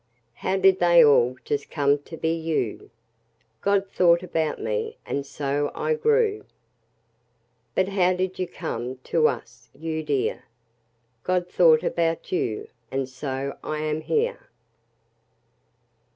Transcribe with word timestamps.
How 0.33 0.57
did 0.57 0.79
they 0.79 1.05
all 1.05 1.37
just 1.45 1.69
come 1.69 1.99
to 2.05 2.17
be 2.17 2.33
you? 2.33 2.89
God 3.61 3.87
thought 3.91 4.23
about 4.23 4.59
me, 4.59 4.97
and 5.05 5.27
so 5.27 5.71
I 5.75 5.93
grew. 5.93 6.43
But 7.75 7.89
how 7.89 8.13
did 8.13 8.39
you 8.39 8.47
come 8.47 8.97
to 9.03 9.27
us, 9.27 9.69
you 9.75 10.01
dear? 10.01 10.45
God 11.23 11.47
thought 11.47 11.83
about 11.83 12.31
you, 12.31 12.67
and 12.89 13.07
so 13.07 13.59
I 13.63 13.77
am 13.81 14.01
here. 14.01 14.49